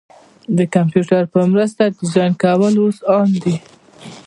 د 0.57 0.59
کمپیوټر 0.75 1.23
په 1.33 1.39
مرسته 1.51 1.83
ډیزاین 1.97 2.31
کول 2.43 2.73
اوس 2.81 2.97
عام 3.11 3.29
دي. 3.43 3.55